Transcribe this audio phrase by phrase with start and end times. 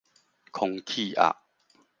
[0.51, 1.31] 空氣壓